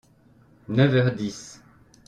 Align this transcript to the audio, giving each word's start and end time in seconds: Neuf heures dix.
Neuf 0.67 0.95
heures 0.95 1.13
dix. 1.15 1.61